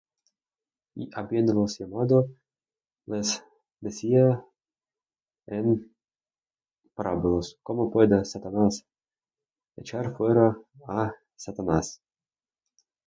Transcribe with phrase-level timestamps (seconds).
[0.95, 2.27] Y habiéndolos llamado,
[3.05, 3.43] les
[3.81, 4.43] decía
[5.45, 5.95] en
[6.95, 8.73] parábolas: ¿Cómo puede Satanás
[9.79, 10.47] echar fuera
[10.87, 12.01] á Satanás?